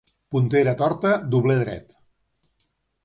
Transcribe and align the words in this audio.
Puntera 0.35 0.73
torta, 0.79 1.11
dobler 1.35 1.59
dret. 1.63 1.97